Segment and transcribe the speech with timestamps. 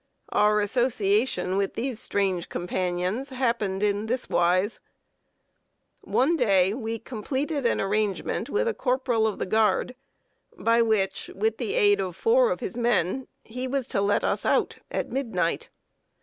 [0.31, 4.79] Our association with these strange companions happened in this wise:
[5.99, 9.93] One day we completed an arrangement with a corporal of the guard,
[10.57, 14.43] by which, with the aid of four of his men, he was to let us
[14.43, 15.69] out at midnight.